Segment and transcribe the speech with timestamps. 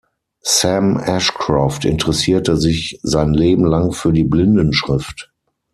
[0.41, 5.31] Sam Ashcroft interessierte sich sein Leben lang für die Blindenschrift.